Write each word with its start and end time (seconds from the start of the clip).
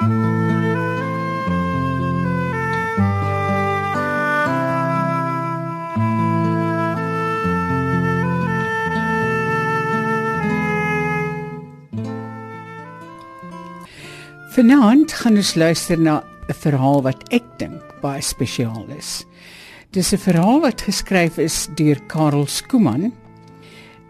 Vanaand 0.00 0.12
gaan 15.12 15.36
ons 15.36 15.54
luister 15.54 16.00
na 16.00 16.24
'n 16.48 16.54
verhaal 16.54 17.02
wat 17.02 17.28
ek 17.28 17.44
dink 17.58 17.82
baie 18.00 18.22
spesiaal 18.22 18.86
is. 18.96 19.26
Dis 19.92 20.12
'n 20.12 20.18
verhaal 20.18 20.60
wat 20.60 20.80
geskryf 20.80 21.38
is 21.38 21.68
deur 21.74 22.00
Karel 22.06 22.46
Skooman 22.46 23.12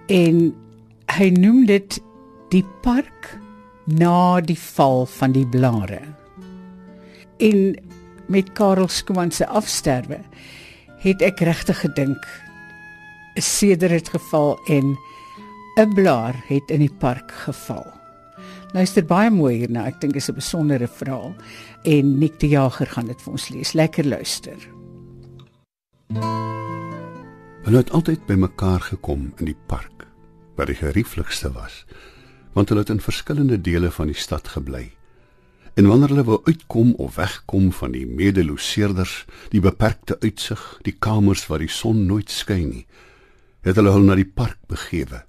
en 0.07 0.54
hy 1.18 1.30
noem 1.30 1.66
dit 1.66 2.00
Die 2.50 2.64
park 2.82 3.38
na 3.98 4.41
die 4.41 4.59
val 4.59 5.07
van 5.07 5.32
die 5.32 5.46
blare. 5.46 6.00
En 7.39 7.75
met 8.30 8.53
Karel 8.53 8.89
Skooman 8.89 9.32
se 9.35 9.46
afsterwe 9.46 10.21
het 11.00 11.22
ek 11.22 11.40
regtig 11.40 11.80
gedink 11.80 12.21
'n 13.36 13.40
seder 13.40 13.90
het 13.90 14.08
geval 14.08 14.58
en 14.68 14.96
'n 15.79 15.94
blaar 15.94 16.36
het 16.46 16.71
in 16.71 16.80
die 16.80 16.94
park 16.99 17.32
geval. 17.32 17.86
Luister 18.72 19.04
baie 19.04 19.30
mooi 19.30 19.57
hierna. 19.57 19.86
Ek 19.86 20.00
dink 20.00 20.13
dit 20.13 20.22
is 20.22 20.29
'n 20.29 20.35
besondere 20.35 20.88
verhaal 20.88 21.35
en 21.82 22.18
Nick 22.18 22.38
die 22.41 22.50
Jager 22.50 22.86
gaan 22.86 23.07
dit 23.07 23.22
vir 23.22 23.32
ons 23.32 23.49
lees. 23.49 23.72
Lekker 23.72 24.07
luister. 24.07 24.57
Hulle 27.63 27.77
het 27.77 27.91
altyd 27.91 28.27
bymekaar 28.27 28.80
gekom 28.80 29.32
in 29.36 29.44
die 29.44 29.58
park 29.66 30.07
waar 30.57 30.66
die 30.66 30.75
gerieflikste 30.75 31.52
was, 31.52 31.86
want 32.53 32.69
hulle 32.69 32.83
het 32.84 32.92
in 32.95 33.00
verskillende 33.00 33.61
dele 33.61 33.91
van 33.91 34.11
die 34.11 34.19
stad 34.19 34.48
gebly. 34.48 34.91
En 35.78 35.86
wanneer 35.86 36.14
hulle 36.14 36.27
wou 36.27 36.41
uitkom 36.45 36.95
of 36.98 37.14
wegkom 37.17 37.70
van 37.72 37.92
die 37.95 38.06
medeloseerders, 38.06 39.24
die 39.50 39.62
beperkte 39.62 40.19
uitsig, 40.20 40.62
die 40.83 40.97
kamers 40.98 41.47
waar 41.47 41.62
die 41.62 41.70
son 41.70 42.06
nooit 42.06 42.30
skyn 42.30 42.69
nie, 42.69 42.86
het 43.66 43.77
hulle 43.77 43.92
hul 43.92 44.06
na 44.08 44.16
die 44.16 44.28
park 44.28 44.61
begewe 44.70 45.22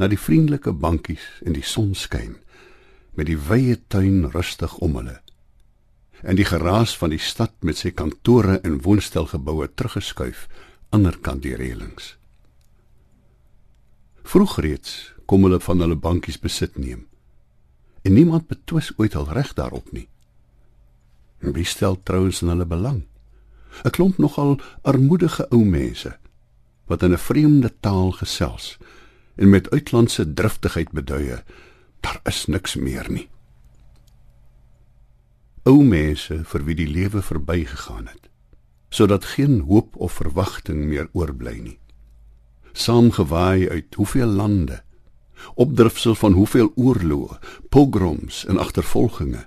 na 0.00 0.08
die 0.08 0.20
vriendelike 0.20 0.72
bankies 0.72 1.24
en 1.44 1.56
die 1.56 1.64
sonskyn 1.66 2.38
met 3.16 3.28
die 3.28 3.38
wye 3.48 3.76
tuin 3.92 4.30
rustig 4.34 4.76
om 4.84 4.96
hulle 5.00 5.18
en 6.20 6.36
die 6.36 6.48
geraas 6.48 6.92
van 7.00 7.14
die 7.14 7.20
stad 7.20 7.54
met 7.64 7.80
sy 7.80 7.92
kantore 7.96 8.58
en 8.64 8.80
woonstelgeboue 8.84 9.70
teruggeskuif 9.72 10.46
aanderkant 10.96 11.44
die 11.44 11.56
reëlings 11.56 12.14
vroeg 14.22 14.56
reeds 14.60 15.14
kom 15.26 15.42
hulle 15.46 15.60
van 15.60 15.80
hulle 15.80 15.96
bankies 15.96 16.38
besit 16.38 16.78
neem. 16.78 17.06
En 18.02 18.12
niemand 18.12 18.46
betwis 18.46 18.92
ooit 18.96 19.14
al 19.14 19.28
reg 19.28 19.52
daarop 19.54 19.92
nie. 19.92 20.08
Wie 21.38 21.64
stel 21.64 22.02
trouens 22.02 22.42
in 22.42 22.48
hulle 22.48 22.66
belang? 22.66 23.04
'n 23.84 23.90
klomp 23.90 24.18
nogal 24.18 24.58
armoedige 24.82 25.46
ou 25.54 25.64
mense 25.64 26.18
wat 26.86 27.02
in 27.02 27.12
'n 27.12 27.24
vreemde 27.28 27.70
taal 27.80 28.10
gesels 28.12 28.78
en 29.36 29.48
met 29.48 29.70
uitlandse 29.70 30.32
driftigheid 30.34 30.90
beduie 30.92 31.38
daar 32.00 32.20
is 32.24 32.46
niks 32.46 32.74
meer 32.74 33.10
nie. 33.10 33.28
Ou 35.62 35.82
mense 35.84 36.44
vir 36.44 36.64
wie 36.64 36.74
die 36.74 36.88
lewe 36.88 37.22
verbygegaan 37.22 38.06
het 38.06 38.28
sodat 38.88 39.24
geen 39.24 39.60
hoop 39.60 39.96
of 39.96 40.12
verwagting 40.12 40.84
meer 40.84 41.08
oorbly 41.12 41.58
nie 41.58 41.78
saamgewaai 42.72 43.68
uit 43.68 43.94
hoeveel 43.94 44.26
lande 44.26 44.82
opdrifsel 45.54 46.14
van 46.14 46.32
hoeveel 46.32 46.72
oorloë 46.74 47.38
pogroms 47.68 48.44
en 48.46 48.58
agtervolginge 48.58 49.46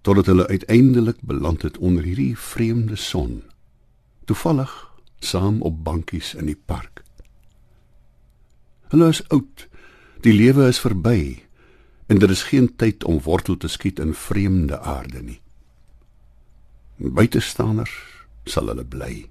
totdat 0.00 0.26
hulle 0.26 0.46
uiteindelik 0.46 1.20
beland 1.22 1.62
het 1.62 1.78
onder 1.78 2.04
hierdie 2.04 2.38
vreemde 2.38 2.96
son 2.96 3.42
toevallig 4.24 4.74
saam 5.18 5.62
op 5.62 5.84
bankies 5.84 6.34
in 6.34 6.46
die 6.46 6.60
park 6.66 7.02
Hulle 8.90 9.08
is 9.08 9.22
oud. 9.30 9.68
Die 10.24 10.32
lewe 10.34 10.66
is 10.68 10.80
verby 10.82 11.46
en 12.10 12.18
daar 12.18 12.32
is 12.34 12.48
geen 12.50 12.66
tyd 12.76 13.04
om 13.06 13.20
wortel 13.22 13.56
te 13.56 13.68
skiet 13.70 14.00
in 14.02 14.14
vreemde 14.18 14.80
aarde 14.80 15.22
nie. 15.22 15.38
Buitestanders 16.98 17.94
sal 18.50 18.66
hulle 18.72 18.84
bly 18.84 19.28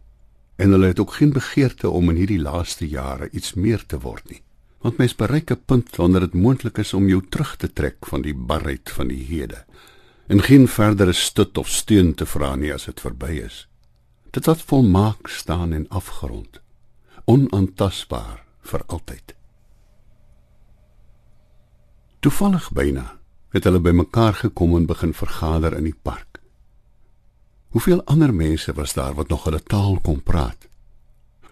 en 0.60 0.72
hulle 0.76 0.92
het 0.92 1.00
ook 1.00 1.14
geen 1.14 1.32
begeerte 1.32 1.90
om 1.90 2.10
in 2.12 2.18
hierdie 2.20 2.42
laaste 2.42 2.88
jare 2.88 3.30
iets 3.32 3.54
meer 3.56 3.86
te 3.86 4.00
word 4.04 4.26
nie. 4.30 4.42
Want 4.84 4.98
mens 5.00 5.16
bereik 5.16 5.52
'n 5.52 5.62
punt 5.66 5.96
wanneer 5.96 6.20
dit 6.20 6.34
moontlik 6.34 6.78
is 6.78 6.94
om 6.94 7.08
jou 7.08 7.22
terug 7.30 7.56
te 7.56 7.74
trek 7.74 8.06
van 8.12 8.22
die 8.22 8.36
barheid 8.36 8.92
van 8.92 9.08
die 9.08 9.24
hede 9.24 9.66
en 10.28 10.42
geen 10.42 10.68
verdere 10.68 11.14
stut 11.14 11.58
of 11.58 11.68
steun 11.68 12.14
te 12.14 12.26
vra 12.26 12.56
nie 12.56 12.74
as 12.74 12.86
dit 12.86 13.00
verby 13.02 13.42
is. 13.46 13.68
Dit 14.32 14.46
wat 14.46 14.62
volmaak 14.62 15.28
staan 15.28 15.74
en 15.74 15.88
afgerond, 15.90 16.62
onaantastbaar 17.26 18.44
vir 18.62 18.84
altyd. 18.86 19.34
Toevallig 22.20 22.72
byna 22.72 23.20
het 23.50 23.64
hulle 23.64 23.80
bymekaar 23.80 24.34
gekom 24.34 24.76
en 24.76 24.86
begin 24.86 25.14
vergader 25.14 25.74
in 25.78 25.84
die 25.84 26.00
park. 26.02 26.29
Hoeveel 27.70 28.04
ander 28.04 28.34
mense 28.34 28.74
was 28.74 28.94
daar 28.94 29.14
wat 29.14 29.28
nog 29.28 29.44
hulle 29.44 29.64
taal 29.64 30.00
kon 30.02 30.24
praat? 30.24 30.68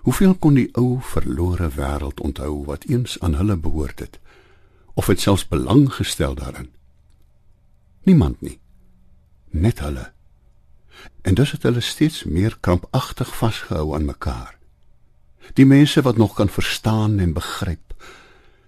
Hoeveel 0.07 0.35
kon 0.35 0.53
die 0.57 0.69
ou 0.73 0.97
verlore 1.01 1.69
wêreld 1.75 2.21
onthou 2.21 2.63
wat 2.65 2.87
eens 2.89 3.19
aan 3.19 3.35
hulle 3.35 3.57
behoort 3.57 3.99
het 3.99 4.19
of 4.93 5.07
het 5.07 5.21
selfs 5.21 5.47
belang 5.47 5.93
gestel 5.93 6.35
daarin? 6.35 6.71
Niemand 8.03 8.41
nie. 8.41 8.59
Net 9.49 9.79
hulle. 9.79 10.11
En 11.21 11.33
dus 11.33 11.51
het 11.51 11.63
hulle 11.63 11.81
steeds 11.81 12.23
meer 12.23 12.57
krampagtig 12.59 13.35
vasgehou 13.37 13.93
aan 13.95 14.05
mekaar. 14.05 14.57
Die 15.53 15.65
mense 15.65 16.01
wat 16.01 16.17
nog 16.17 16.33
kan 16.33 16.49
verstaan 16.49 17.19
en 17.19 17.33
begryp 17.33 17.93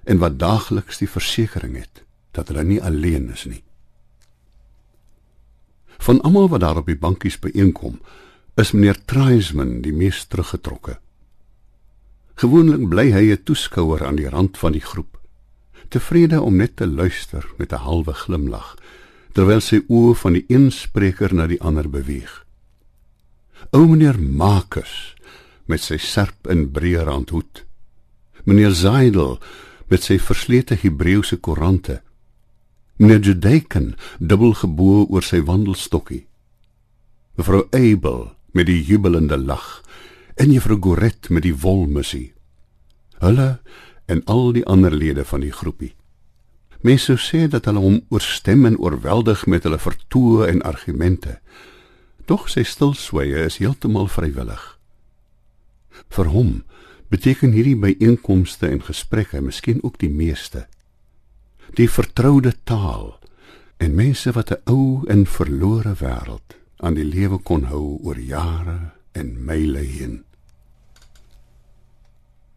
en 0.03 0.17
wat 0.17 0.39
daagliks 0.39 0.97
die 0.97 1.09
versekering 1.09 1.75
het 1.79 2.03
dat 2.31 2.47
hulle 2.47 2.63
nie 2.63 2.83
alleen 2.83 3.31
is 3.33 3.45
nie. 3.45 3.63
Van 6.05 6.21
almal 6.21 6.49
wat 6.49 6.63
daar 6.63 6.79
op 6.81 6.87
die 6.87 6.97
bankies 6.97 7.39
byeenkom, 7.39 7.99
is 8.59 8.71
meneer 8.71 8.97
Traisman 9.05 9.79
die 9.83 9.93
mees 9.93 10.25
teruggetrokke. 10.27 10.97
Gewoonlik 12.39 12.87
bly 12.89 13.11
hy 13.11 13.31
'n 13.31 13.43
toeskouer 13.43 14.05
aan 14.05 14.15
die 14.15 14.29
rand 14.29 14.57
van 14.57 14.71
die 14.71 14.83
groep, 14.83 15.19
tevrede 15.89 16.41
om 16.41 16.55
net 16.55 16.75
te 16.75 16.87
luister 16.87 17.45
met 17.57 17.73
'n 17.73 17.83
halwe 17.83 18.13
glimlag 18.13 18.75
terwyl 19.33 19.61
sy 19.61 19.81
oë 19.87 20.15
van 20.23 20.33
die 20.33 20.45
een 20.49 20.71
spreker 20.71 21.33
na 21.33 21.47
die 21.47 21.61
ander 21.61 21.89
beweeg. 21.89 22.45
Ou 23.71 23.85
meneer 23.87 24.19
Marcus 24.19 25.15
met 25.69 25.83
sy 25.85 25.99
serp 26.01 26.49
en 26.49 26.71
breë 26.73 27.05
randhoed. 27.05 27.63
Meneer 28.43 28.73
Zaidel 28.73 29.37
met 29.89 30.03
sy 30.03 30.17
verslete 30.19 30.77
Hebreëse 30.79 31.37
koerante. 31.37 32.01
Meneer 32.99 33.21
Judekin 33.23 33.93
dubbel 34.19 34.57
gebo 34.59 35.05
oor 35.07 35.23
sy 35.23 35.37
wandelstokkie. 35.47 36.25
Mevrou 37.39 37.61
Abel 37.71 38.25
met 38.51 38.67
die 38.67 38.81
jubelende 38.83 39.37
lag 39.39 39.77
en 40.35 40.51
juffrou 40.51 40.75
Goret 40.83 41.29
met 41.31 41.45
die 41.45 41.55
wolmusie. 41.55 42.33
Hulle 43.23 43.61
en 44.11 44.19
al 44.27 44.51
die 44.57 44.65
ander 44.67 44.91
lede 44.91 45.23
van 45.23 45.45
die 45.45 45.53
groepie. 45.55 45.93
Mense 46.83 47.15
sê 47.23 47.45
dat 47.47 47.69
hulle 47.71 47.79
hom 47.79 47.95
oorstem 48.11 48.67
en 48.67 48.75
oorweldig 48.83 49.45
met 49.47 49.63
hulle 49.63 49.79
vertoë 49.79 50.49
en 50.49 50.59
argumente. 50.67 51.37
Tog 52.27 52.49
sy 52.51 52.65
stilswye 52.67 53.45
is 53.45 53.61
heeltemal 53.63 54.11
vrywillig. 54.11 54.65
Vir 56.11 56.33
hom 56.35 56.51
beteken 57.07 57.55
hierdie 57.55 57.79
byeenkomste 57.79 58.67
en 58.67 58.83
gesprekke 58.83 59.39
miskien 59.39 59.79
ook 59.87 59.95
die 60.03 60.11
meeste 60.11 60.65
die 61.77 61.89
vertroude 61.89 62.53
taal 62.63 63.19
en 63.77 63.95
mense 63.95 64.31
wat 64.31 64.51
'n 64.51 64.61
ou 64.65 65.05
en 65.07 65.25
verlore 65.25 65.93
wêreld 65.99 66.57
aan 66.77 66.93
die 66.93 67.05
lewe 67.05 67.37
kon 67.37 67.63
hou 67.63 67.99
oor 68.03 68.19
jare 68.19 68.93
en 69.11 69.45
myle 69.45 69.79
heen. 69.79 70.23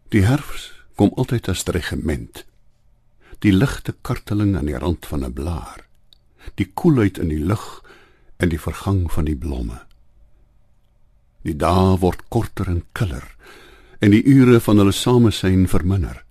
Die 0.09 0.25
herfs 0.25 0.71
kom 0.95 1.11
altyd 1.15 1.49
as 1.49 1.63
regiment 1.65 2.45
die 3.43 3.51
ligte 3.51 3.93
karteling 4.01 4.55
aan 4.55 4.69
die 4.71 4.79
rand 4.79 5.05
van 5.05 5.25
'n 5.25 5.33
blaar. 5.33 5.87
Die 6.55 6.71
koelheid 6.73 7.17
in 7.17 7.29
die 7.29 7.43
lug 7.43 7.83
en 8.37 8.49
die 8.49 8.59
vergang 8.59 9.11
van 9.11 9.25
die 9.25 9.35
blomme. 9.35 9.79
Die 11.41 11.55
dae 11.55 11.97
word 11.99 12.23
korter 12.29 12.67
en 12.67 12.85
killer 12.91 13.35
en 13.99 14.11
die 14.11 14.23
ure 14.23 14.59
van 14.59 14.77
hulle 14.77 14.91
samesyn 14.91 15.67
verminder. 15.67 16.23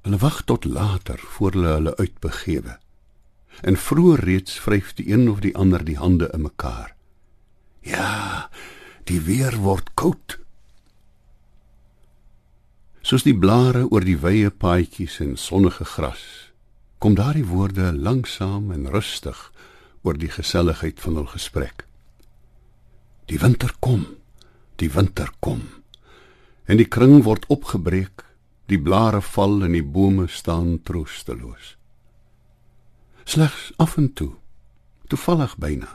Hulle 0.00 0.18
wag 0.18 0.42
tot 0.48 0.64
later 0.64 1.18
voor 1.18 1.52
hulle 1.52 1.74
hulle 1.76 1.96
uitbegewe. 1.96 2.78
En 3.60 3.76
vroeër 3.76 4.24
reeds 4.24 4.60
vryf 4.60 4.94
die 4.96 5.10
een 5.12 5.28
of 5.28 5.40
die 5.44 5.56
ander 5.56 5.84
die 5.84 5.98
hande 5.98 6.30
in 6.32 6.42
mekaar. 6.42 6.94
Ja, 7.80 8.48
die 9.04 9.20
weer 9.20 9.56
word 9.60 9.90
koud. 9.94 10.38
Soos 13.00 13.24
die 13.24 13.36
blare 13.36 13.86
oor 13.88 14.04
die 14.04 14.18
wye 14.20 14.50
paadjies 14.50 15.18
en 15.24 15.36
sonnige 15.40 15.84
gras, 15.84 16.24
kom 17.00 17.16
daardie 17.16 17.46
woorde 17.48 17.92
langsam 17.96 18.72
en 18.72 18.88
rustig 18.92 19.38
oor 20.04 20.16
die 20.20 20.30
geselligheid 20.32 21.00
van 21.00 21.16
hul 21.20 21.28
gesprek. 21.32 21.84
Die 23.28 23.40
winter 23.40 23.72
kom, 23.80 24.04
die 24.80 24.90
winter 24.92 25.32
kom. 25.40 25.62
En 26.64 26.80
die 26.80 26.88
kring 26.88 27.22
word 27.24 27.48
opgebreek, 27.52 28.24
die 28.70 28.78
blare 28.78 29.20
val 29.22 29.64
en 29.66 29.74
die 29.74 29.84
bome 29.84 30.28
staan 30.30 30.78
troosteloos. 30.86 31.74
Slegs 33.24 33.70
af 33.82 33.96
en 33.98 34.12
toe, 34.14 34.32
toevallig 35.10 35.56
byna, 35.62 35.90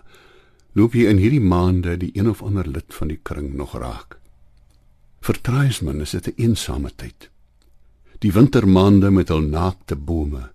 loop 0.75 0.95
jy 0.95 1.07
in 1.11 1.21
hierdie 1.21 1.43
maande 1.43 1.95
die 1.99 2.11
een 2.15 2.29
of 2.31 2.43
ander 2.43 2.67
lid 2.67 2.91
van 2.95 3.11
die 3.11 3.19
kring 3.23 3.53
nog 3.55 3.75
raak. 3.79 4.17
Vertraisman 5.25 6.01
is 6.01 6.11
dit 6.11 6.27
'n 6.27 6.41
eensame 6.41 6.91
tyd. 6.95 7.29
Die 8.19 8.31
wintermaande 8.31 9.11
met 9.11 9.29
hul 9.29 9.41
naakte 9.41 9.95
bome 9.95 10.51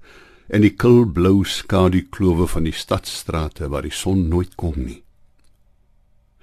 en 0.49 0.61
die 0.61 0.75
kilblou 0.75 1.45
skadukloof 1.45 2.51
van 2.51 2.65
die 2.65 2.73
stadstrate 2.73 3.69
waar 3.69 3.83
die 3.83 3.95
son 3.95 4.29
nooit 4.29 4.55
kom 4.55 4.75
nie. 4.77 5.03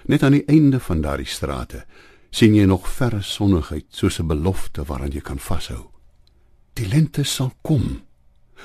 Net 0.06 0.24
aan 0.24 0.32
die 0.32 0.46
einde 0.48 0.80
van 0.80 1.02
daardie 1.02 1.28
strate 1.28 1.86
sien 2.30 2.56
jy 2.56 2.66
nog 2.66 2.88
verre 2.88 3.22
sonnigheid 3.22 3.86
soos 3.90 4.20
'n 4.20 4.28
belofte 4.28 4.84
waaraan 4.84 5.12
jy 5.12 5.22
kan 5.22 5.40
vashou. 5.40 5.90
Die 6.74 6.88
lente 6.88 7.24
sal 7.24 7.52
kom. 7.62 8.02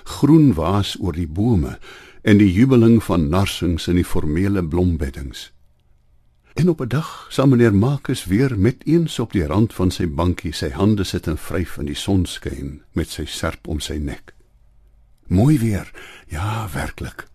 Groen 0.05 0.55
waas 0.55 0.97
oor 1.00 1.12
die 1.12 1.29
bome 1.29 1.79
en 2.23 2.38
die 2.38 2.53
jubeling 2.53 3.03
van 3.03 3.29
narsings 3.29 3.88
in 3.88 3.94
die 3.94 4.05
formele 4.05 4.64
blombeddings. 4.64 5.53
En 6.55 6.69
op 6.69 6.81
'n 6.81 6.88
dag 6.88 7.26
sal 7.29 7.47
meneer 7.47 7.75
Marcus 7.75 8.25
weer 8.25 8.59
met 8.59 8.76
eens 8.85 9.19
op 9.19 9.32
die 9.32 9.47
rand 9.47 9.75
van 9.75 9.91
sy 9.91 10.09
bankie 10.09 10.53
sy 10.53 10.70
hande 10.70 11.05
sit 11.05 11.26
en 11.26 11.38
vryf 11.38 11.76
in 11.76 11.87
die 11.87 11.94
sonskyn 11.94 12.82
met 12.93 13.09
sy 13.09 13.25
serp 13.25 13.67
om 13.67 13.81
sy 13.81 13.97
nek. 13.97 14.35
Mooi 15.26 15.59
weer. 15.59 15.93
Ja, 16.26 16.69
werklik. 16.73 17.26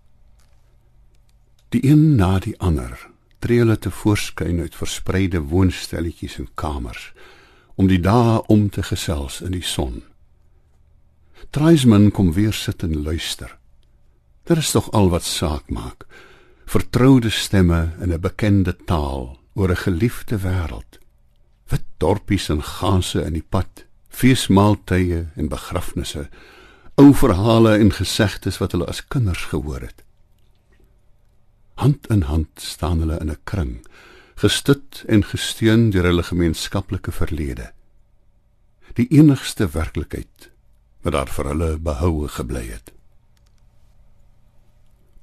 Die 1.69 1.85
een 1.85 2.15
na 2.15 2.39
die 2.39 2.59
ander 2.59 3.09
tree 3.39 3.61
hulle 3.61 3.77
te 3.77 3.91
voorskyn 3.91 4.59
uit 4.59 4.75
verspreide 4.75 5.41
woonstelletjies 5.51 6.37
en 6.41 6.49
kamers 6.55 7.11
om 7.77 7.87
die 7.87 8.01
dae 8.01 8.41
om 8.49 8.69
te 8.73 8.81
gesels 8.83 9.41
in 9.45 9.53
die 9.53 9.65
son. 9.65 10.01
Treisman 11.53 12.09
kom 12.11 12.33
weer 12.33 12.53
sit 12.53 12.83
en 12.83 13.03
luister. 13.05 13.51
Dit 14.49 14.57
is 14.57 14.71
tog 14.73 14.89
al 14.97 15.11
wat 15.13 15.23
saak 15.23 15.69
maak. 15.69 16.07
Vertroude 16.65 17.29
stemme 17.29 17.93
in 18.01 18.11
'n 18.13 18.21
bekende 18.21 18.75
taal 18.85 19.39
oor 19.53 19.69
'n 19.69 19.83
geliefde 19.85 20.37
wêreld. 20.37 20.99
Wit 21.69 21.85
dorpies 21.97 22.49
en 22.49 22.63
ganse 22.63 23.21
in 23.21 23.33
die 23.33 23.45
pad, 23.49 23.85
feesmaaltye 24.09 25.25
en 25.35 25.47
begrafnisse, 25.47 26.29
ou 26.95 27.13
verhale 27.13 27.77
en 27.77 27.91
gesegdes 27.91 28.57
wat 28.57 28.71
hulle 28.71 28.85
as 28.85 29.07
kinders 29.07 29.43
gehoor 29.43 29.81
het. 29.81 30.03
Hand 31.77 32.07
in 32.07 32.21
hand 32.21 32.47
staan 32.55 32.99
hulle 32.99 33.19
in 33.21 33.29
'n 33.29 33.37
kring, 33.43 33.85
gestut 34.35 35.03
en 35.07 35.23
gesteun 35.23 35.89
deur 35.89 36.03
hulle 36.09 36.23
gemeenskaplike 36.23 37.11
verlede. 37.11 37.71
Die 38.93 39.07
enigste 39.07 39.69
werklikheid 39.69 40.49
wat 41.01 41.13
daar 41.13 41.29
vir 41.29 41.45
hulle 41.45 41.77
behoue 41.77 42.27
gebly 42.27 42.65
het. 42.67 42.91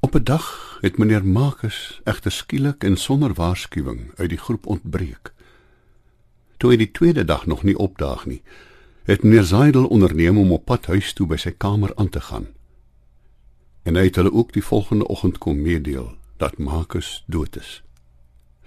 Op 0.01 0.15
'n 0.15 0.25
dag 0.25 0.79
het 0.81 0.99
meneer 0.99 1.27
Marcus 1.27 2.01
egter 2.05 2.33
skielik 2.33 2.85
en 2.85 2.97
sonder 2.97 3.35
waarskuwing 3.35 4.13
uit 4.17 4.31
die 4.31 4.39
groep 4.39 4.67
ontbreek. 4.67 5.33
Toe 6.57 6.71
hy 6.71 6.77
die 6.77 6.91
tweede 6.91 7.25
dag 7.25 7.47
nog 7.47 7.63
nie 7.63 7.79
opdaag 7.79 8.27
nie, 8.27 8.43
het 9.05 9.23
meneer 9.23 9.45
Zaidel 9.45 9.87
onderneem 9.87 10.39
om 10.39 10.53
op 10.53 10.65
pad 10.65 10.87
huis 10.87 11.13
toe 11.13 11.27
by 11.27 11.37
sy 11.37 11.51
kamer 11.51 11.93
aan 11.97 12.09
te 12.09 12.21
gaan. 12.21 12.47
En 13.83 13.95
hy 13.95 14.05
het 14.05 14.17
hulle 14.17 14.33
ook 14.33 14.53
die 14.53 14.65
volgende 14.65 15.07
oggend 15.07 15.39
kom 15.39 15.63
meedeel 15.63 16.17
dat 16.37 16.59
Marcus 16.59 17.25
dood 17.27 17.57
is. 17.57 17.83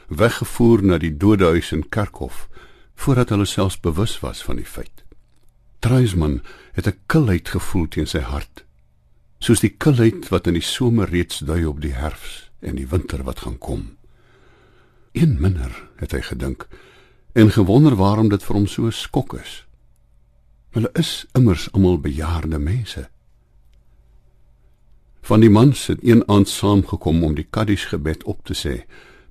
Weggevoer 0.08 0.84
na 0.84 0.98
die 0.98 1.18
dodehuis 1.18 1.72
in 1.72 1.90
Kerkhof 1.90 2.48
voordat 2.96 3.30
hulle 3.30 3.46
selfs 3.46 3.80
bewus 3.80 4.19
was 4.19 4.44
van 4.44 4.56
die 4.56 4.66
feit. 4.66 5.04
Treisman 5.80 6.42
het 6.74 6.88
'n 6.88 7.00
kilheid 7.06 7.50
gevoel 7.50 7.88
teen 7.88 8.08
sy 8.08 8.19
hart 8.19 8.66
soos 9.40 9.62
die 9.62 9.74
kilheid 9.74 10.30
wat 10.34 10.48
in 10.50 10.58
die 10.58 10.66
somer 10.66 11.10
reeds 11.12 11.44
dui 11.46 11.64
op 11.69 11.81
die 11.84 11.94
herfs 11.94 12.48
en 12.66 12.78
die 12.80 12.88
winter 12.90 13.22
wat 13.25 13.44
gaan 13.46 13.58
kom. 13.62 13.84
Een 15.13 15.38
minder, 15.42 15.72
het 16.02 16.13
hy 16.13 16.24
gedink 16.25 16.68
en 17.38 17.54
gewonder 17.54 17.98
waarom 18.00 18.31
dit 18.34 18.44
vir 18.44 18.58
hom 18.58 18.66
so 18.70 18.90
skok 18.90 19.36
is. 19.38 19.62
Hulle 20.74 20.90
is 20.98 21.28
immers 21.38 21.68
almal 21.74 22.00
bejaarde 22.02 22.58
mense. 22.60 23.08
Van 25.27 25.44
die 25.44 25.51
mans 25.51 25.88
het 25.91 26.00
een 26.03 26.24
aand 26.27 26.50
saamgekom 26.50 27.24
om 27.24 27.35
die 27.35 27.47
Kaddish 27.50 27.89
gebed 27.91 28.24
op 28.24 28.45
te 28.47 28.56
sê 28.56 28.75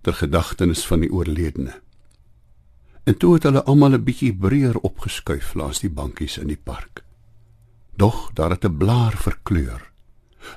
ter 0.04 0.14
gedagtenis 0.14 0.84
van 0.87 1.00
die 1.00 1.10
oorledene. 1.12 1.81
En 3.04 3.16
toe 3.16 3.34
het 3.34 3.48
hulle 3.48 3.64
almal 3.64 3.96
'n 3.96 4.04
bietjie 4.04 4.34
breër 4.37 4.76
opgeskuif 4.76 5.54
langs 5.54 5.81
die 5.81 5.90
bankies 5.90 6.38
in 6.38 6.48
die 6.52 6.62
park. 6.62 7.04
Doch 7.96 8.31
daar 8.34 8.50
het 8.50 8.64
'n 8.64 8.76
blaar 8.76 9.16
verkleur 9.16 9.94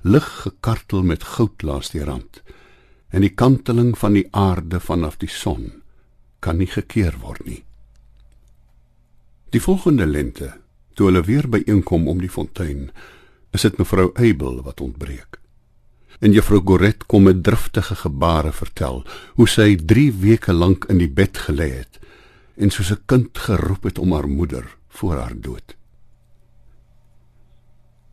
lig 0.01 0.27
gekartel 0.41 1.03
met 1.03 1.23
goud 1.23 1.61
langs 1.61 1.91
die 1.93 2.03
rand 2.03 2.41
en 3.09 3.25
die 3.25 3.33
kanteling 3.33 3.97
van 3.97 4.15
die 4.17 4.27
aarde 4.31 4.79
vanaf 4.79 5.17
die 5.21 5.31
son 5.31 5.81
kan 6.39 6.59
nie 6.61 6.69
gekeer 6.69 7.17
word 7.23 7.45
nie 7.45 7.61
die 9.55 9.61
volgende 9.61 10.05
lente 10.05 10.53
toe 10.93 11.09
hulle 11.09 11.25
weer 11.25 11.49
byeenkom 11.49 12.07
om 12.07 12.21
die 12.21 12.31
fontein 12.31 12.89
is 13.51 13.61
dit 13.61 13.77
mevrou 13.77 14.11
Abel 14.13 14.61
wat 14.63 14.81
ontbreek 14.81 15.39
en 16.19 16.35
juffrou 16.35 16.61
Goret 16.65 17.05
kom 17.05 17.23
met 17.23 17.43
driftige 17.43 17.95
gebare 17.95 18.51
vertel 18.51 19.03
hoe 19.35 19.47
sy 19.47 19.75
3 19.75 20.11
weke 20.21 20.53
lank 20.53 20.85
in 20.89 20.97
die 20.97 21.11
bed 21.21 21.37
gelê 21.47 21.71
het 21.79 21.99
en 22.57 22.69
soos 22.69 22.91
'n 22.91 23.03
kind 23.05 23.37
geroep 23.37 23.83
het 23.83 23.99
om 23.99 24.11
haar 24.13 24.27
moeder 24.27 24.65
voor 24.89 25.17
haar 25.17 25.35
dood 25.39 25.79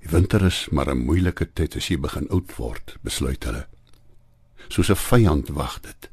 Die 0.07 0.15
winter 0.15 0.45
is 0.47 0.69
maar 0.71 0.87
'n 0.91 1.03
moeilike 1.03 1.49
tyd 1.53 1.77
as 1.77 1.89
jy 1.89 1.97
begin 1.99 2.29
oud 2.31 2.53
word, 2.57 2.95
besluit 3.03 3.45
hulle. 3.45 3.67
Soos 4.69 4.91
'n 4.91 4.95
vyand 4.95 5.49
wag 5.49 5.81
dit, 5.81 6.11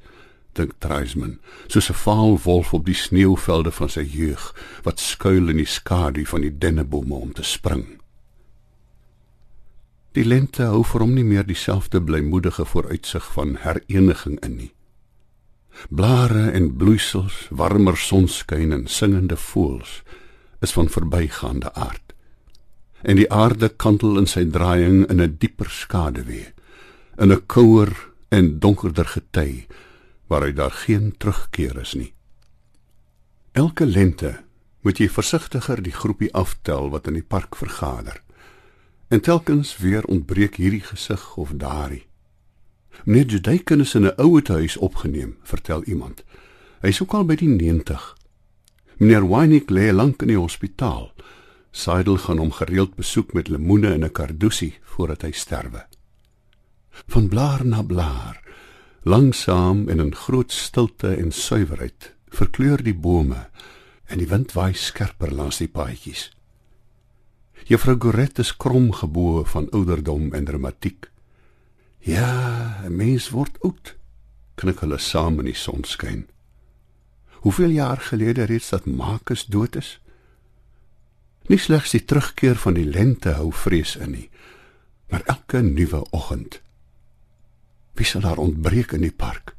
dink 0.54 0.74
Treisman, 0.80 1.38
soos 1.68 1.90
'n 1.90 1.94
vaal 1.94 2.40
wolf 2.42 2.74
op 2.74 2.86
die 2.86 2.96
sneeuvelde 2.96 3.72
van 3.72 3.90
sy 3.90 4.02
jeug 4.02 4.56
wat 4.84 5.00
skuil 5.00 5.50
in 5.50 5.58
die 5.58 5.70
skadu 5.70 6.26
van 6.26 6.42
die 6.42 6.58
dennebome 6.58 7.14
om 7.14 7.34
te 7.34 7.44
spring. 7.44 8.02
Die 10.14 10.26
lente 10.26 10.68
hou 10.70 10.84
vir 10.86 11.02
hom 11.02 11.16
nie 11.18 11.26
meer 11.26 11.46
dieselfde 11.48 11.98
blymoedige 12.06 12.68
vooruitsig 12.70 13.26
van 13.34 13.56
hereniging 13.64 14.38
in 14.46 14.58
nie. 14.60 14.72
Blare 15.90 16.52
en 16.54 16.68
bloeisels, 16.78 17.48
warmer 17.50 17.98
sonskyn 17.98 18.76
en 18.76 18.84
singende 18.86 19.40
voëls 19.42 20.04
is 20.62 20.74
van 20.78 20.92
verbygaande 20.94 21.74
aard. 21.74 22.14
En 23.02 23.18
die 23.18 23.26
aarde 23.34 23.72
kantel 23.74 24.22
in 24.22 24.30
sy 24.30 24.46
draaiing 24.46 25.08
in 25.10 25.22
'n 25.22 25.38
dieper 25.40 25.70
skaduwee 25.70 26.54
in 27.18 27.32
'n 27.34 27.46
kouer 27.48 27.92
en 28.30 28.60
donkerder 28.60 29.06
gety 29.06 29.66
waaruit 30.28 30.56
daar 30.56 30.72
geen 30.86 31.18
terugkeer 31.18 31.82
is 31.82 31.94
nie. 31.94 32.14
Elke 33.52 33.86
lente 33.86 34.44
moet 34.82 34.98
jy 34.98 35.10
versigtiger 35.10 35.82
die 35.82 35.92
groepie 35.92 36.34
aftel 36.34 36.90
wat 36.90 37.08
in 37.08 37.14
die 37.14 37.28
park 37.28 37.56
vergader 37.56 38.22
en 39.14 39.22
telkens 39.22 39.76
weer 39.84 40.06
ontbreek 40.16 40.58
hierdie 40.62 40.84
gesig 40.90 41.24
of 41.44 41.54
daardie 41.66 42.06
meneer 43.04 43.30
Judaiken 43.36 43.86
is 43.86 43.96
in 44.00 44.10
'n 44.10 44.18
ouer 44.26 44.48
huis 44.58 44.78
opgeneem 44.78 45.38
vertel 45.54 45.84
iemand 45.84 46.24
hy 46.82 46.90
is 46.96 47.02
ook 47.02 47.14
al 47.14 47.26
by 47.26 47.36
die 47.36 47.54
90 47.54 48.10
meneer 48.98 49.30
Wynick 49.30 49.70
lê 49.70 49.92
lank 49.94 50.22
in 50.22 50.34
die 50.34 50.42
hospitaal 50.46 51.14
Seidel 51.74 52.18
gaan 52.22 52.38
hom 52.38 52.52
gereeld 52.54 52.94
besoek 52.96 53.34
met 53.34 53.48
lemoene 53.50 53.94
en 53.94 54.06
'n 54.06 54.12
kardusie 54.12 54.78
voordat 54.94 55.22
hy 55.22 55.32
sterwe. 55.32 55.86
Van 57.08 57.28
blaar 57.28 57.66
na 57.66 57.82
blaar, 57.82 58.38
langsaam 59.04 59.90
en 59.90 60.00
in 60.00 60.16
groot 60.16 60.52
stilte 60.52 61.16
en 61.16 61.32
suiwerheid, 61.32 62.14
verkleur 62.30 62.84
die 62.84 62.94
bome 62.94 63.50
en 64.06 64.18
die 64.18 64.28
wind 64.28 64.52
waai 64.52 64.74
skerper 64.74 65.34
langs 65.34 65.58
die 65.58 65.68
paadjies. 65.68 66.30
Juffrou 67.64 67.96
Goret 68.00 68.40
is 68.40 68.56
krom 68.58 68.92
geboue 68.92 69.46
van 69.46 69.70
ouderdom 69.72 70.34
en 70.34 70.46
dramatiek. 70.46 71.10
Ja, 72.00 72.84
'n 72.84 72.96
mens 72.96 73.30
word 73.30 73.58
oud, 73.62 73.96
knik 74.56 74.80
hulle 74.80 74.98
saam 74.98 75.40
in 75.40 75.46
die 75.46 75.56
sonskyn. 75.56 76.28
Hoeveel 77.44 77.70
jaar 77.70 77.98
gelede 77.98 78.44
reeds 78.44 78.70
dat 78.70 78.86
Marcus 78.86 79.46
dood 79.46 79.76
is? 79.76 80.00
Nie 81.48 81.58
slegs 81.58 81.92
die 81.92 82.06
terugkeer 82.06 82.56
van 82.56 82.74
die 82.74 82.86
lente 82.88 83.34
hou 83.36 83.52
vrees 83.52 83.96
in 83.96 84.12
nie, 84.12 84.30
maar 85.10 85.22
elke 85.26 85.62
nuwe 85.62 86.04
oggend. 86.12 86.62
Wie 87.94 88.06
sal 88.06 88.22
daar 88.22 88.38
ontbreek 88.38 88.92
in 88.92 89.02
die 89.02 89.12
park? 89.12 89.56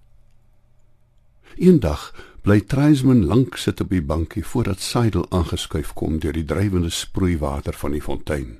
Eendag 1.56 2.12
bly 2.44 2.60
Treisman 2.60 3.22
lank 3.24 3.56
sit 3.56 3.80
op 3.80 3.88
die 3.88 4.02
bankie 4.04 4.44
voordat 4.44 4.82
Seidel 4.84 5.24
aangeskuif 5.32 5.94
kom 5.96 6.18
deur 6.20 6.36
die 6.36 6.44
drywende 6.44 6.90
sproeiwater 6.92 7.72
van 7.80 7.96
die 7.96 8.02
fontein. 8.04 8.58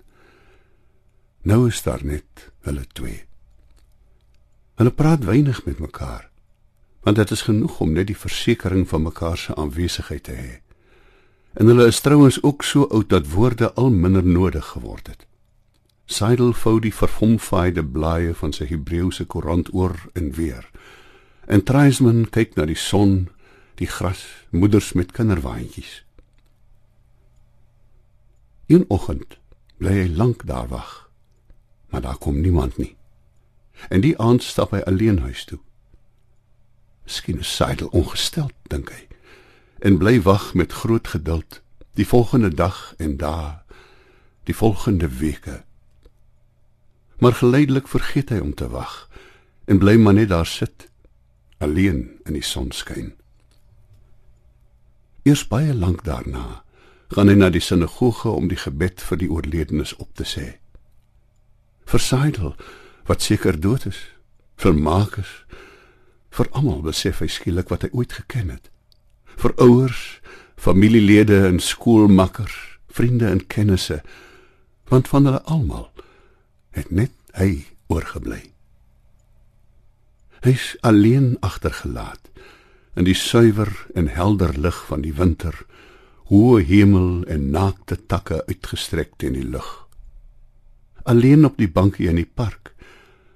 Nou 1.45 1.67
is 1.69 1.83
daar 1.85 2.01
net 2.01 2.47
hulle 2.65 2.87
twee. 2.97 3.27
Hulle 4.81 4.91
praat 4.91 5.27
weinig 5.29 5.61
met 5.67 5.79
mekaar, 5.79 6.31
want 7.05 7.21
dit 7.21 7.31
is 7.37 7.45
genoeg 7.45 7.77
om 7.85 7.93
net 7.93 8.09
die 8.09 8.17
versekering 8.17 8.89
van 8.89 9.05
mekaar 9.05 9.37
se 9.39 9.55
aanwesigheid 9.55 10.25
te 10.25 10.39
hê. 10.39 10.55
En 11.61 11.69
hulle 11.69 11.87
is 11.93 12.01
trouens 12.01 12.41
ook 12.43 12.65
so 12.65 12.89
oud 12.89 13.13
dat 13.13 13.29
woorde 13.37 13.73
al 13.75 13.93
minder 13.93 14.25
nodig 14.25 14.73
geword 14.73 15.13
het. 15.13 15.27
Seidel 16.07 16.57
vou 16.57 16.79
die 16.81 16.95
verfomfaaide 16.95 17.85
blaaie 17.85 18.33
van 18.35 18.57
sy 18.57 18.65
Hebreëse 18.73 19.29
koerant 19.29 19.69
oor 19.77 19.95
en 20.17 20.33
weer. 20.33 20.65
En 21.47 21.63
Treisman 21.63 22.25
kyk 22.33 22.57
na 22.57 22.65
die 22.65 22.81
son, 22.81 23.29
die 23.75 23.87
gras, 23.87 24.27
moeders 24.51 24.93
met 24.93 25.13
kinderwaandjies. 25.13 26.05
Een 28.67 28.85
oggend 28.89 29.39
bly 29.77 29.93
hy 29.93 30.09
lank 30.17 30.47
daar 30.47 30.69
wag. 30.69 31.11
Maar 31.91 32.01
daar 32.01 32.19
kom 32.19 32.41
niemand 32.41 32.77
nie. 32.77 32.97
En 33.89 34.01
die 34.01 34.19
aand 34.19 34.43
stap 34.43 34.71
hy 34.71 34.81
alleen 34.87 35.19
huis 35.19 35.45
toe. 35.45 35.59
Miskien 37.05 37.39
is 37.39 37.51
Seidel 37.57 37.91
ongestel, 37.93 38.49
dink 38.73 38.89
hy, 38.95 39.03
en 39.85 39.99
bly 40.01 40.17
wag 40.25 40.55
met 40.55 40.73
groot 40.73 41.09
geduld 41.09 41.61
die 41.95 42.07
volgende 42.07 42.51
dag 42.51 42.95
en 42.99 43.17
dae, 43.21 43.61
die 44.49 44.57
volgende 44.57 45.09
weke. 45.09 45.63
Maar 47.23 47.37
geleidelik 47.39 47.89
vergeet 47.89 48.33
hy 48.35 48.41
om 48.43 48.55
te 48.55 48.67
wag 48.69 49.05
en 49.71 49.79
bly 49.79 49.95
maar 50.01 50.17
net 50.17 50.29
daar 50.33 50.49
sit, 50.49 50.89
alleen 51.63 52.09
in 52.25 52.35
die 52.35 52.45
sonskyn. 52.45 53.15
Eers 55.25 55.47
baie 55.49 55.73
lank 55.75 56.03
daarna 56.05 56.61
gaan 57.15 57.31
hy 57.31 57.37
na 57.39 57.49
die 57.53 57.63
sinagoge 57.63 58.29
om 58.29 58.51
die 58.51 58.59
gebed 58.61 59.01
vir 59.01 59.21
die 59.23 59.29
oorledenes 59.33 59.95
op 59.97 60.11
te 60.19 60.27
sê. 60.29 60.47
Vir 61.89 62.03
Seidel 62.03 62.53
wat 63.09 63.25
seker 63.25 63.57
dood 63.57 63.87
is, 63.89 64.01
vir 64.61 64.77
Markus, 64.77 65.31
vir 66.35 66.51
almal 66.53 66.83
besef 66.85 67.23
hy 67.25 67.29
skielik 67.33 67.73
wat 67.73 67.87
hy 67.87 67.91
ooit 67.97 68.13
geken 68.19 68.53
het. 68.53 68.69
Vir 69.41 69.55
ouers, 69.65 70.21
familielede 70.61 71.41
en 71.49 71.61
skoolmakkers, 71.61 72.57
vriende 72.93 73.31
en 73.33 73.41
kennisse, 73.49 74.03
want 74.93 75.09
van 75.09 75.31
hulle 75.31 75.41
almal 75.49 75.89
het 76.77 76.93
net 76.93 77.15
hy 77.39 77.65
oorgebly. 77.89 78.43
Hy's 80.45 80.75
alleen 80.85 81.39
agtergelaat 81.41 82.29
in 82.95 83.05
die 83.05 83.17
suiwer 83.19 83.73
en 83.95 84.09
helder 84.09 84.59
lig 84.59 84.79
van 84.87 85.03
die 85.03 85.15
winter 85.15 85.65
hoë 86.31 86.63
hemel 86.65 87.25
en 87.29 87.51
naakte 87.53 87.99
takke 88.09 88.41
uitgestrek 88.49 89.17
teen 89.21 89.37
die 89.37 89.45
lug. 89.45 89.69
Alleen 91.05 91.45
op 91.45 91.59
die 91.61 91.69
bankie 91.69 92.09
in 92.09 92.17
die 92.17 92.29
park, 92.29 92.73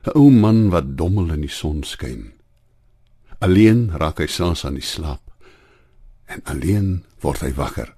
'n 0.07 0.17
ou 0.17 0.31
man 0.31 0.71
wat 0.71 0.97
dommel 0.97 1.33
in 1.33 1.43
die 1.45 1.53
son 1.53 1.83
skyn. 1.83 2.33
Alleen 3.41 3.91
raak 3.93 4.19
hy 4.19 4.27
selfs 4.27 4.65
aan 4.65 4.75
die 4.75 4.89
slaap 4.95 5.21
en 6.27 6.41
alleen 6.45 7.05
word 7.21 7.41
hy 7.41 7.53
wakker. 7.53 7.95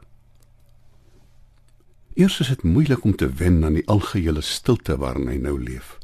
Eers 2.14 2.40
is 2.40 2.48
dit 2.48 2.62
moeilik 2.62 3.04
om 3.04 3.16
te 3.16 3.28
wen 3.28 3.64
aan 3.64 3.78
die 3.78 3.86
algehele 3.86 4.40
stilte 4.40 4.96
waarin 4.96 5.28
hy 5.28 5.38
nou 5.38 5.56
leef. 5.58 5.98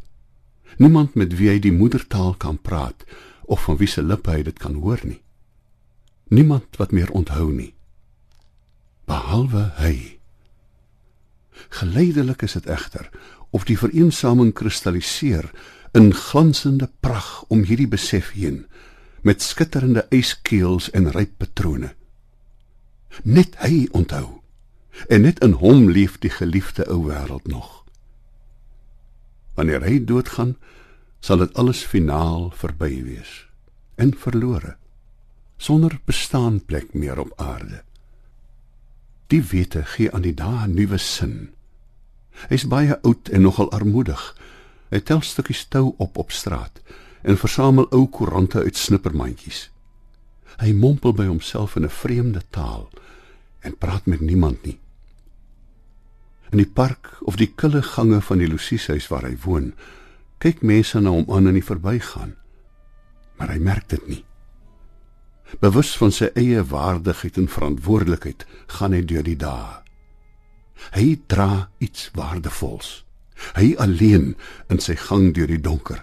Niemand 0.79 1.15
met 1.15 1.37
wie 1.37 1.49
hy 1.49 1.59
die 1.59 1.73
moedertaal 1.73 2.35
kan 2.35 2.59
praat 2.59 3.05
of 3.45 3.65
van 3.65 3.77
wie 3.77 3.89
se 3.89 4.03
lippe 4.03 4.31
hy 4.31 4.43
dit 4.43 4.59
kan 4.59 4.75
hoor 4.75 5.01
nie. 5.03 5.21
Niemand 6.29 6.77
wat 6.77 6.91
meer 6.91 7.11
onthou 7.11 7.53
nie 7.53 7.77
behalwe 9.07 9.71
hy. 9.79 10.19
Geleidelik 11.79 12.43
is 12.43 12.57
dit 12.59 12.67
egter 12.67 13.09
of 13.55 13.65
die 13.69 13.79
vereensaming 13.79 14.53
kristalliseer 14.53 15.51
in 15.97 16.11
glansende 16.15 16.91
pragt 17.01 17.47
om 17.49 17.63
hierdie 17.65 17.89
besef 17.89 18.33
heen 18.35 18.65
met 19.23 19.43
skitterende 19.43 20.07
yskeels 20.15 20.91
en 20.91 21.11
ryp 21.15 21.39
patrone. 21.39 21.93
Net 23.23 23.57
hy 23.63 23.87
onthou 23.97 24.43
en 25.13 25.23
net 25.23 25.41
in 25.45 25.57
hom 25.63 25.89
leef 25.91 26.19
die 26.19 26.33
geliefde 26.33 26.87
ou 26.91 27.07
wêreld 27.07 27.47
nog. 27.47 27.85
Wanneer 29.55 29.87
hy 29.87 30.01
doodgaan, 30.05 30.57
sal 31.21 31.41
dit 31.41 31.55
alles 31.57 31.85
finaal 31.87 32.51
verby 32.59 32.93
wees 33.07 33.47
en 33.97 34.13
verlore 34.19 34.77
sonder 35.57 36.01
bestaanplek 36.05 36.95
meer 36.95 37.19
op 37.19 37.33
aarde. 37.37 37.83
Die 39.27 39.43
wete 39.43 39.83
gee 39.85 40.13
aan 40.13 40.23
die 40.23 40.35
dae 40.35 40.67
'n 40.67 40.75
nuwe 40.75 40.99
sin. 40.99 41.51
Hy's 42.49 42.67
baie 42.69 43.01
oud 43.03 43.29
en 43.29 43.43
nogal 43.43 43.71
armoedig. 43.71 44.37
Hy 44.91 45.01
tel 45.01 45.21
stukkies 45.21 45.65
tou 45.69 45.95
op 45.99 46.19
op 46.19 46.31
straat 46.31 46.81
en 47.23 47.39
versamel 47.39 47.89
ou 47.91 48.07
koerante 48.09 48.63
uit 48.63 48.77
snippermandjies. 48.77 49.71
Hy 50.57 50.73
mompel 50.73 51.13
by 51.13 51.27
homself 51.27 51.77
in 51.77 51.85
'n 51.85 51.91
vreemde 51.91 52.43
taal 52.51 52.89
en 53.61 53.79
praat 53.79 54.07
met 54.07 54.21
niemand 54.21 54.63
nie. 54.65 54.79
In 56.51 56.59
die 56.59 56.71
park 56.71 57.19
of 57.21 57.37
die 57.37 57.53
kille 57.55 57.83
gange 57.83 58.21
van 58.21 58.39
die 58.39 58.49
Lucieshuis 58.49 59.09
waar 59.09 59.27
hy 59.27 59.37
woon, 59.45 59.75
kyk 60.39 60.63
mense 60.63 61.01
na 61.01 61.11
hom 61.11 61.27
aan 61.33 61.49
in 61.49 61.55
die 61.55 61.65
verbygaan. 61.65 62.37
Maar 63.37 63.49
hy 63.49 63.59
merk 63.59 63.89
dit 63.89 64.09
nie. 64.09 64.26
Bewus 65.61 65.97
van 65.97 66.13
sy 66.13 66.29
eie 66.35 66.63
waardigheid 66.67 67.37
en 67.39 67.49
verantwoordelikheid, 67.49 68.47
gaan 68.79 68.93
hy 68.97 69.03
deur 69.07 69.27
die 69.27 69.39
dae. 69.39 69.83
Hy 70.93 71.17
dra 71.31 71.69
iets 71.79 72.11
waardevols. 72.19 73.05
Hy 73.57 73.75
alleen 73.79 74.35
in 74.73 74.81
sy 74.83 74.97
gang 74.99 75.33
deur 75.37 75.49
die 75.51 75.61
donker. 75.61 76.03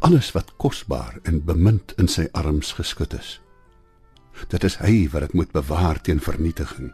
Alles 0.00 0.30
wat 0.36 0.54
kosbaar 0.62 1.18
en 1.24 1.42
bemind 1.44 1.94
in 1.98 2.08
sy 2.08 2.28
arms 2.36 2.74
geskut 2.78 3.14
is. 3.16 3.38
Dit 4.48 4.64
is 4.64 4.78
hy 4.80 5.08
wat 5.12 5.26
dit 5.26 5.36
moet 5.36 5.52
bewaar 5.52 6.00
teen 6.00 6.20
vernietiging. 6.22 6.92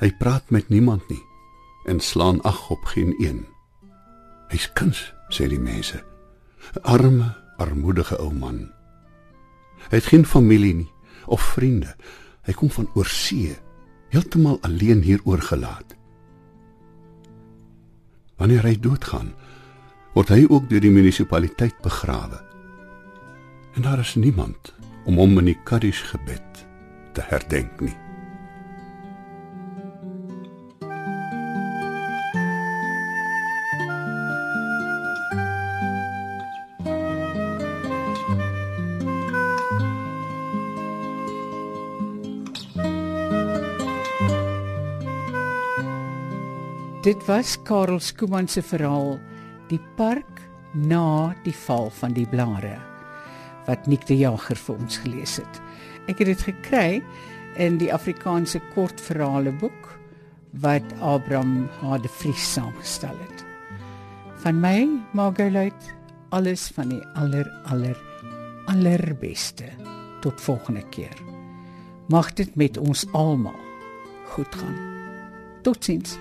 Hy 0.00 0.10
praat 0.20 0.50
met 0.54 0.68
niemand 0.68 1.06
nie 1.10 1.22
en 1.88 2.00
slaan 2.00 2.40
ag 2.48 2.70
op 2.70 2.84
geen 2.94 3.12
een. 3.20 3.44
Hy's 4.52 4.68
kuns, 4.72 5.12
sê 5.28 5.48
die 5.48 5.60
mense. 5.60 6.00
'n 6.74 6.80
Arme, 6.84 7.34
armoedige 7.58 8.16
ou 8.16 8.32
man. 8.32 8.70
Hy 9.90 10.00
het 10.00 10.10
geen 10.12 10.26
familie 10.26 10.74
nie 10.74 10.90
of 11.26 11.42
vriende. 11.54 11.94
Hy 12.44 12.52
kom 12.52 12.70
van 12.70 12.90
oorsee, 12.94 13.56
heeltemal 14.12 14.58
alleen 14.60 15.02
hier 15.02 15.20
oorgelaat. 15.24 15.96
Wanneer 18.36 18.66
hy 18.66 18.74
doodgaan, 18.80 19.32
word 20.14 20.30
hy 20.34 20.44
ook 20.48 20.68
deur 20.68 20.82
die 20.84 20.92
munisipaliteit 20.92 21.80
begrawe. 21.82 22.42
En 23.74 23.82
daar 23.82 23.98
is 24.04 24.14
niemand 24.14 24.74
om 25.04 25.18
hom 25.18 25.38
in 25.38 25.52
die 25.54 25.60
Kaddish 25.64 26.04
gebed 26.12 26.66
te 27.14 27.24
herdenk 27.30 27.80
nie. 27.80 28.03
Dit 47.04 47.20
was 47.28 47.58
Karel 47.68 48.00
Skooman 48.00 48.46
se 48.48 48.62
verhaal 48.64 49.18
Die 49.68 49.80
park 49.98 50.40
na 50.72 51.34
die 51.44 51.52
val 51.66 51.90
van 51.98 52.14
die 52.16 52.24
blare 52.24 52.78
wat 53.66 53.84
Nick 53.88 54.06
de 54.08 54.16
Jager 54.16 54.56
vir 54.56 54.80
ons 54.80 54.96
gelees 55.00 55.34
het. 55.40 55.60
Ek 56.08 56.22
het 56.22 56.30
dit 56.32 56.46
gekry 56.48 57.02
in 57.60 57.76
die 57.80 57.90
Afrikaanse 57.92 58.60
kortverhale 58.72 59.52
boek 59.60 59.92
wat 60.64 60.96
Abraham 61.04 61.68
Hade 61.82 62.08
Vries 62.08 62.48
saamgestel 62.54 63.16
het. 63.20 63.44
Van 64.40 64.60
my 64.64 64.88
Margaret 65.12 65.92
alles 66.32 66.70
van 66.72 66.92
die 66.96 67.04
aller 67.20 67.48
aller 67.68 68.00
allerbeste. 68.72 69.68
Tot 70.24 70.40
volgende 70.40 70.88
keer. 70.88 71.16
Mag 72.08 72.32
dit 72.32 72.56
met 72.56 72.80
ons 72.80 73.04
almal 73.12 73.60
goed 74.32 74.56
gaan. 74.56 74.78
Totsiens. 75.64 76.16